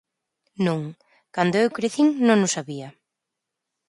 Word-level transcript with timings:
Non, 0.65 0.81
cando 1.35 1.55
eu 1.63 1.69
crecín 1.77 2.07
non 2.27 2.39
os 2.47 2.57
había. 2.61 2.89